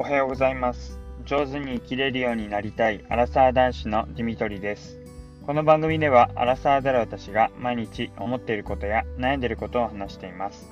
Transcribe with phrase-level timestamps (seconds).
[0.00, 0.96] おはようございます。
[1.24, 4.96] 上手に生きれるようになりたいアラサー男子のディミトリです。
[5.44, 10.68] この番組ではアラサーである私が毎日思っていることや悩んでいることを話しています。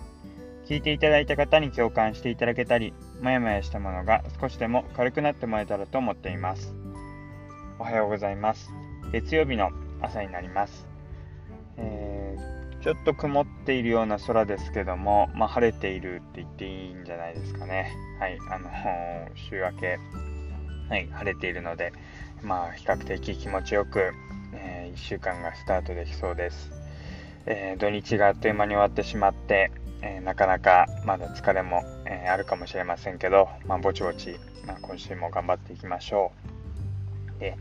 [0.67, 6.73] 聞いていただいた方に共感していただけたりもやもやしたものが少しでも軽くなってもらえたらと思っています。
[7.81, 8.71] おはようございます。
[9.11, 9.71] 月曜日の
[10.03, 10.87] 朝になります、
[11.79, 12.06] えー
[12.87, 17.91] ちょっと曇っているような空ですけども、まあ、晴れているって言っていいんじゃないですかね。
[18.21, 18.71] はい、あの、
[19.35, 19.99] 週明け、
[20.89, 21.93] はい、晴れているので、
[22.45, 24.13] まあ、比較的気持ちよく、
[24.53, 26.71] えー、1週間がスタートできそうです。
[27.47, 36.31] えー、土日があっという間に終わってしまって、えー、なかなかまだ疲れも、えあるかもしれませんけど、まあ、ぼちぼち、まあ、今週も頑張っていきましょ
[37.37, 37.41] う。
[37.41, 37.57] で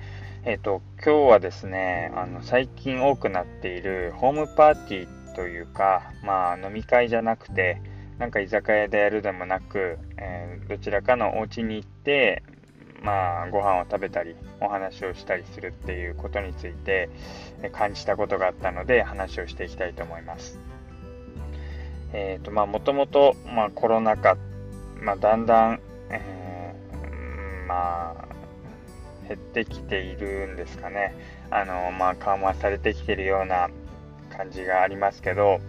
[0.47, 7.81] え、ー、と、今日はですね、あの、最近多くなっているホームパーティーというか、まあ、飲み会じゃなくて、
[8.17, 12.43] なんか居酒屋でやるでもなく、えー、どちらかのお家に行って、
[13.03, 17.09] まあ、ご飯を食べたり、お話をしたりするっていうことについて、
[17.73, 20.59] 感じたことがあったので、話をしていきたいと思います。
[22.13, 24.37] え、ー、と、まあ、もともと、まあ、コロナ禍、
[25.01, 28.25] まあ、だんだん、えー、まあ、
[29.27, 31.13] 減ってきているんですかね。
[31.51, 33.69] あの、まあ、緩和されてきているような
[34.37, 35.59] 感じがありますけど、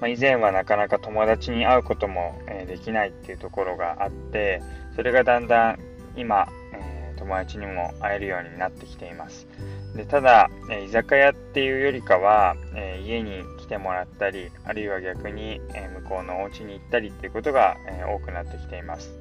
[0.00, 4.62] まあ、以前はなかなか友達に会うことも、え、できないっていうところがあって、
[4.96, 5.78] それがだんだん
[6.16, 9.46] 今、え、友達にも会えるようになってきています。
[9.94, 19.20] でただ、え、居酒屋っていうよりかは、え家に来てもらったり、あるいは逆に、え向こうのお家に行ったりっていうことが、え多くなってきています。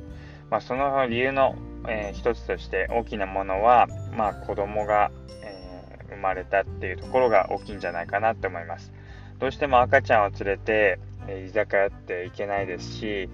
[0.50, 1.56] まあ、その理由の、
[1.88, 5.12] えー、一つとして大きなものは、まあ、子供が、
[6.10, 8.92] 生まれたっていうところが大きいんじゃないかなって思います。
[9.40, 13.30] どうしても赤ちゃんを連れて、え、居酒屋って行けないですし、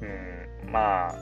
[0.00, 1.14] うん、まあ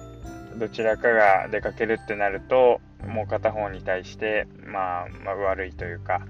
[0.59, 6.23] どちらかが出かけるってなるともう片方に対して、まあ、まあ、悪いというか、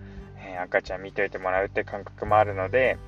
[0.44, 2.98] え赤ちゃん見といてもらうって感覚もあるので、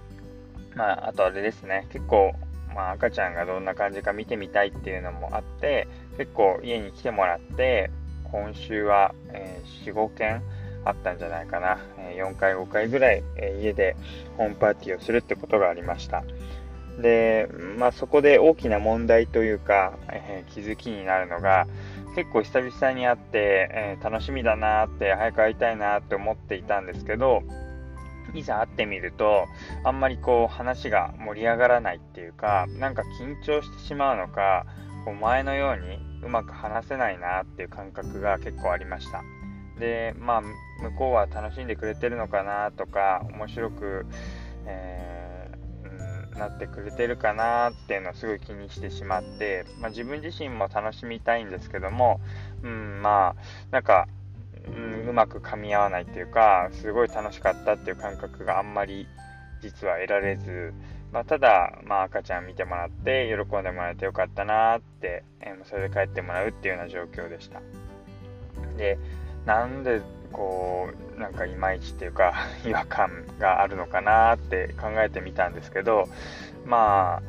[0.75, 2.35] まあ、あとあれですね結構
[2.75, 7.91] まあ、赤ちゃんがどんな感じか見てみたいっていうのもあって結構家に来てもらって
[8.25, 10.43] 今週は、えー、45件
[10.85, 11.79] あったんじゃないかな、
[12.17, 13.23] 4回5回ぐらい、
[13.61, 13.97] 家で
[14.37, 16.25] ホームパーティーをするってことがありました
[17.01, 17.49] で、
[17.79, 21.67] まあ、そこで大きな問題というか、え気づきになるのが
[22.15, 27.43] 結構久々に会って、え楽しみだなって早く会いたいなって思っていたんですけど
[28.35, 29.47] いざ会ってみると、
[29.85, 34.67] あんまりこう話が盛り上がらないっていうか、なんか緊張してしまうのか、
[35.05, 39.23] こう前のようにうまく話せないなっていう感覚が結構ありました。
[39.81, 44.07] で、まあ、向こうは楽しんでくれてるのかなとか、面白く、
[44.67, 52.21] えー、なってくれてるかなっていうのをすごい気にしてしまって、まあ、自分自身も楽しみたいんですけども、
[52.63, 53.37] うん、まあ、
[53.73, 54.07] なんか、
[54.67, 59.09] うん、うまく噛み合わないっていうかすごい楽しかったっていう感覚があんまり
[59.63, 60.75] 実は得られず、
[61.13, 67.61] まあ、ただ、まあ、赤ちゃん見てもらって喜んでもらえてよかったなって、えー、それで帰ってもらうっていうような状況でした。
[68.77, 68.99] で
[69.47, 70.03] なんで
[70.33, 72.35] こうなんかいまいちっていうか
[72.65, 76.09] 違和感があるのかなって考えてみたんですけど
[76.65, 77.23] まあ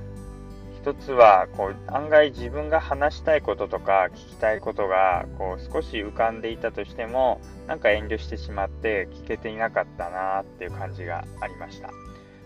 [0.81, 11.89] 一つはこう案外自分が話したいこととか聞きたいことがこう少し浮かんでいたとしてもなんか遠慮してしまって聞けていなかったなっていう感じがありました。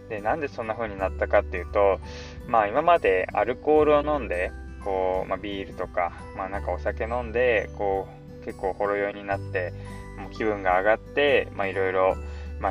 [0.09, 1.99] でなんでそんな風になったかっていうと
[2.45, 4.51] まあ今までアルコールを飲んで
[4.83, 9.73] こう、まあ、ビールとか、まあ、なんかお酒飲んでこう結構ほろ酔いになって
[10.17, 12.15] もう気分が上がっていろいろ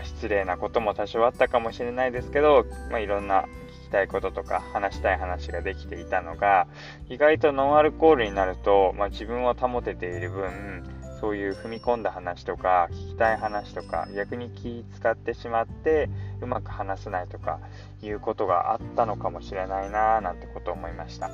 [0.02, 3.46] 失礼なことも多少あったかもしれないですけど、まあ、いろんな
[3.94, 6.66] たいこととか話したい話ができていたのが
[7.08, 10.82] 意外とノンアルコールになると、まあ、自分を保てている分
[11.20, 16.10] そういう踏み込んだ話とか聞きたい話とか逆に気使ってしまって
[16.42, 17.60] うまく話せないとか
[18.02, 21.30] いうことがあったのかもしれないななんてことを思いました。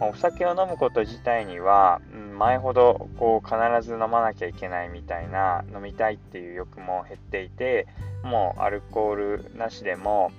[0.00, 2.00] お酒を飲むこと自体には、
[2.32, 3.56] 前ほどこう必
[3.86, 7.86] ず飲まなきゃいけないみたいな飲みたいっていう欲も減っていて
[8.22, 10.32] もうアルコールなしでも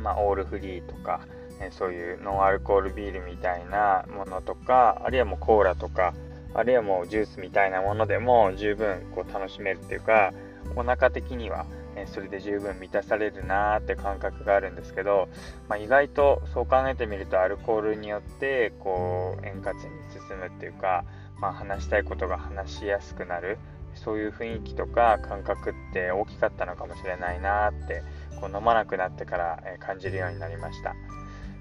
[0.00, 1.20] まあ、オールフリーとか、
[1.60, 6.14] えそういうノンアルコールビールみたいなものとかあるいはもうコーラとか
[6.54, 10.32] あるいはもうジュースみたいなものでも十分こう楽しめるっていうか
[10.74, 11.66] お腹的には、
[11.96, 15.28] えそれで十分満たされるなーって感覚があるんですけど、
[15.68, 21.04] まあ、意外とそう考えてみるとアルコールによってこう円滑に進むっていうか、
[21.40, 23.58] まあ、話したいことが話しやすくなる。
[23.94, 28.04] そういう雰囲気とか感覚って大きかったのかもしれないなって
[28.40, 30.94] こう飲まなくなってから、感じるようになりました。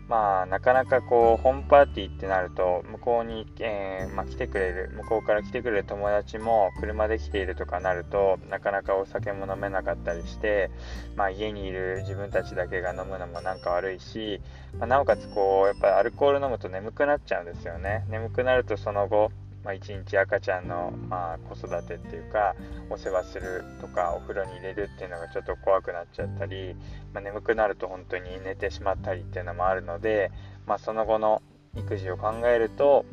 [0.10, 10.72] まあ、なかなかこう、ホームパーティーってなると、向こうに、えー、まあ、来てくれる、向こうから来てくれる友達も車で来ているとかなると、なかなかお酒も飲めなかったりして、
[11.16, 14.42] まあ、家にいる自分たちだけが飲むのもなんか悪いし、
[14.80, 18.04] まあ、なおかつこう、やっぱりアルコール飲むと眠くなっちゃうんですよね。
[18.10, 19.32] 眠くなるとその後、
[19.64, 22.56] まあ、一日赤ちゃんの、まあ、子育てっていうか
[22.90, 26.76] お世話するとかお風呂に入れるっていうのがちょっと怖くなっちゃったり、
[27.14, 30.32] まあ、眠くなると本当に寝てしまったりっていうのもあるので、
[30.66, 31.42] まあ、その後の
[31.76, 33.06] 育児を考えると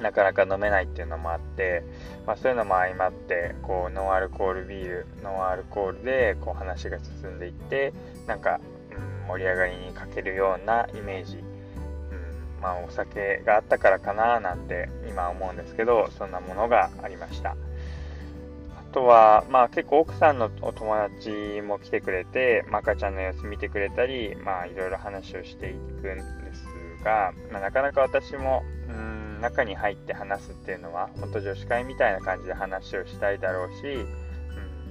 [0.00, 1.82] なかなか飲めないっていうのもあって、
[2.26, 7.92] まあ、そういうのも相まってこうノンアルコールビールノンアルコールでこう話が進んでいって
[8.26, 8.60] なんか、
[8.90, 11.42] うん、盛り上がりに欠けるようなイメージ
[12.62, 17.50] まあ、お酒があったからかななんて今思うんですけどそんなものがありました。
[17.50, 26.22] あとは、まあ、結構奥さんのお友達も来てくれて、まあ、赤ちゃんの様子見てくれたり、まあ、いろいろ話をしていくんで
[26.54, 34.06] すが、まあ、なかなか私もうん中に入って話すっていうのは本当女子会みたいな感じで話をしたいだろうし、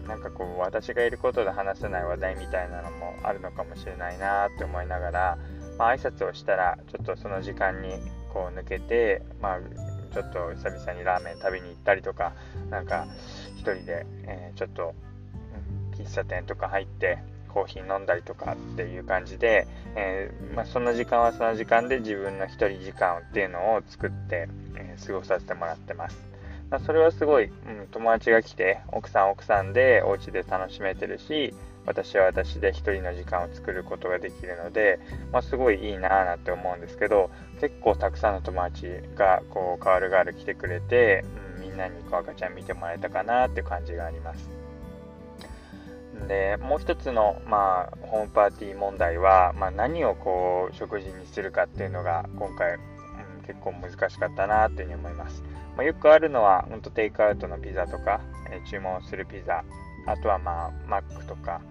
[0.01, 5.37] うん、なんかこう私がいることで話せない話題みたいなのもあるのかもしれないなって思いながら
[5.77, 7.89] まあ、挨拶をしたら、ちょっとその時間に
[8.33, 9.59] こう抜けて、まあ、
[10.13, 12.33] ちょっと久々にラーメン食べに行ったりとか、
[12.69, 13.07] なんか
[13.57, 14.93] 1人で、えー、ちょっと、
[15.97, 17.19] 喫茶店とか入って、
[17.53, 26.17] コーヒー飲んだりとかっていう感じで、えー、まあ、その時間はその時間で自分の1人時間っていうのを作って、えー、過ごさせてもらってます。
[26.69, 31.53] まあ、それはすごい、うん、友達が来て、奥さん奥さんでお家で楽しめてるし、
[31.85, 34.99] 私は私で1人の時間を作ることができるので、
[35.31, 37.29] まあ、すごいいいなぁなんて思うんですけど
[37.59, 41.25] 結構たくさんの友達がこうカールガール来てくれて、
[41.57, 44.49] うん、みんなにこう赤ちゃん見てもらえたかなって感じがあります。
[46.27, 52.79] でもう一つの、まあ、ホームパーティー問題は、まあ、何をこう食事にするかっていうのが今回、うん、
[53.47, 55.41] 結構難しかったなっていうふうに思います、
[55.75, 59.63] まあ、よくあるのは本当テイクアウトのピザとか、えー、注文するピザ。
[60.05, 61.61] あとはまあマックとか、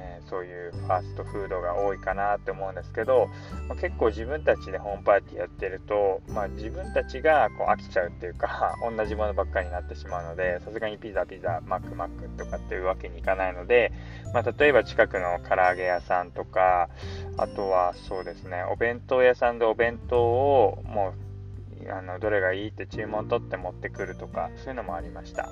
[0.00, 3.28] えー、そういうファーストフードが多いかなって思うんですけど、
[3.68, 13.92] まあ、結構自分たちでホームパーティーやってると、まあ、自分たちがこう飽きちゃうっていうか 同じものばっかりになってしまうのでさすがにピザピザマックマックとかっていうわけにいかないので、
[14.32, 16.88] まあ、例えば近くの唐揚げ屋さんとか
[17.36, 25.48] あとはそうですねお弁当屋さんでお弁当をもうあのどれがいいって注文取って持ってくるとかそういうのもありました。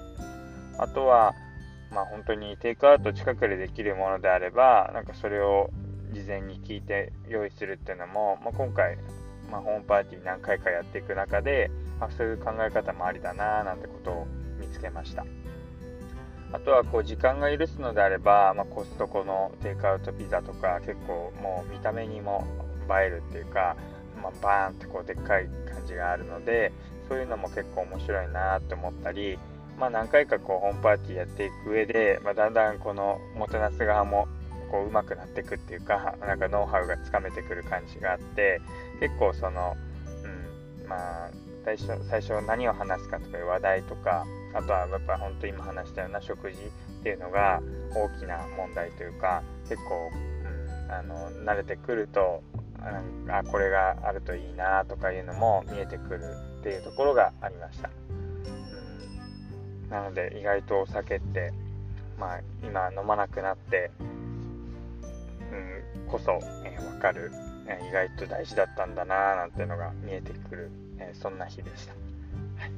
[0.79, 1.35] あとは
[1.91, 5.71] まあ、本当にテイクアウト近くでできるものであれば、なんかそれを
[6.13, 8.97] 事前に聞いて用意するっていうのも、まあ、今回、
[9.51, 11.71] まあ、ホームパーティー何回かやっていく中で、
[12.01, 14.27] まあ、そういう考え方もありだななんてことを
[14.61, 15.25] 見つけました。
[16.51, 22.47] あとはこう時間が許すのであれば、まあ、コストコのテイクアウトピザとか結構もう見た目にも
[22.89, 23.77] 映えるっていうか、
[24.23, 26.73] まあ、バーンってこうでっかい感じがあるので
[27.07, 29.39] そういうのも結構面白いなって思ったり
[29.79, 34.27] まあ、何回かこうホームパーティーやっていく上で、まあ、だんだんこのもてなす側も
[34.71, 38.61] こう上手くなっていくっていうかなんかノウハウがつかめてくる感じがあって
[39.01, 39.77] 結構その、
[40.83, 41.31] うん、まあ
[41.65, 47.61] 最初最初何を話すかとかいう話題とかあとはやっぱ本当今話したような食事っていうのが
[47.95, 50.11] 大きな問題というか結構、
[50.87, 52.43] うん、あの慣れてくると
[53.29, 56.25] あこれがあるといいなとかいうのも見えてくる
[56.61, 57.91] っていうところがありました。
[59.91, 61.53] なので意外とお酒って、
[62.19, 67.33] まあ、今飲まなくなって、うん、こそ、えー、分かる、
[67.67, 71.93] えー、意外と大事だったんだななんてのが見えてくる、えー、そんな日でした。
[71.93, 72.73] はい、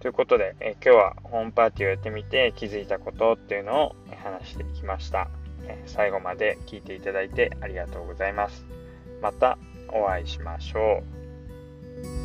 [0.00, 5.28] ということで、え今日はホームパーティーをやってみて気づいたことっていうのを話してきました。
[5.66, 8.64] え最後まで聞いていただいてありがとうございます。
[9.20, 9.58] また
[9.92, 11.02] お会いしましょ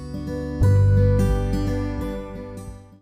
[0.05, 0.08] う。